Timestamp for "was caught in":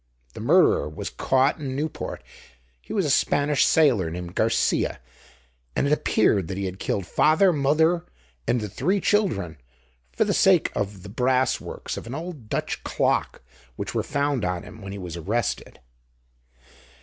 0.89-1.75